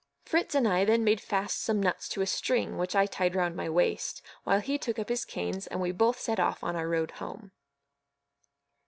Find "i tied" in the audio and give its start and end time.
2.95-3.35